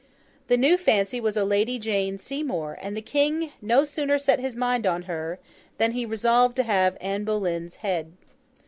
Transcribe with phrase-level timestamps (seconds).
[0.47, 4.55] The new fancy was a Lady Jane Seymour; and the King no sooner set his
[4.55, 5.37] mind on her,
[5.77, 8.11] than he resolved to have Anne Boleyn's head.